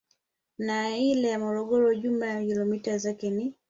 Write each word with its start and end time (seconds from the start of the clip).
Na 0.57 0.97
ile 0.97 1.27
ya 1.27 1.39
Morogoro 1.39 1.95
jumla 1.95 2.25
ya 2.25 2.43
kilomita 2.45 2.97
zake 2.97 3.29
ni 3.29 3.53